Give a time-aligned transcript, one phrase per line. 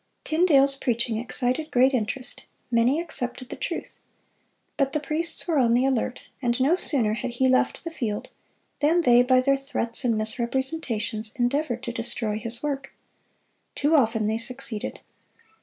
[0.25, 3.99] (361) Tyndale's preaching excited great interest; many accepted the truth.
[4.75, 8.29] But the priests were on the alert, and no sooner had he left the field
[8.79, 12.95] than they by their threats and misrepresentations endeavored to destroy his work.
[13.75, 15.01] Too often they succeeded.